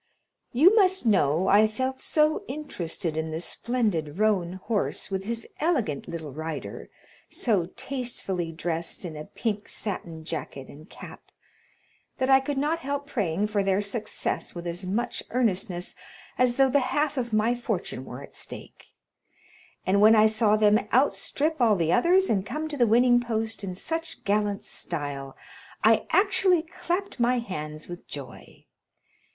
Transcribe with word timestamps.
You 0.51 0.75
must 0.75 1.05
know 1.05 1.47
I 1.47 1.67
felt 1.67 1.99
so 1.99 2.43
interested 2.47 3.15
in 3.15 3.29
the 3.29 3.39
splendid 3.39 4.17
roan 4.17 4.53
horse, 4.53 5.11
with 5.11 5.25
his 5.25 5.47
elegant 5.59 6.07
little 6.07 6.31
rider, 6.31 6.89
so 7.29 7.67
tastefully 7.75 8.51
dressed 8.51 9.05
in 9.05 9.15
a 9.15 9.25
pink 9.25 9.67
satin 9.69 10.25
jacket 10.25 10.69
and 10.69 10.89
cap, 10.89 11.31
that 12.17 12.31
I 12.31 12.39
could 12.39 12.57
not 12.57 12.79
help 12.79 13.05
praying 13.05 13.45
for 13.49 13.61
their 13.61 13.79
success 13.79 14.55
with 14.55 14.65
as 14.65 14.87
much 14.87 15.21
earnestness 15.29 15.93
as 16.35 16.55
though 16.55 16.71
the 16.71 16.79
half 16.79 17.15
of 17.15 17.31
my 17.31 17.53
fortune 17.53 18.03
were 18.03 18.23
at 18.23 18.33
stake; 18.33 18.93
and 19.85 20.01
when 20.01 20.15
I 20.15 20.25
saw 20.25 20.55
them 20.55 20.79
outstrip 20.91 21.61
all 21.61 21.75
the 21.75 21.93
others, 21.93 22.27
and 22.27 22.43
come 22.43 22.67
to 22.69 22.77
the 22.77 22.87
winning 22.87 23.19
post 23.21 23.63
in 23.63 23.75
such 23.75 24.23
gallant 24.23 24.63
style, 24.63 25.37
I 25.83 26.07
actually 26.09 26.63
clapped 26.63 27.19
my 27.19 27.37
hands 27.37 27.87
with 27.87 28.07
joy. 28.07 28.65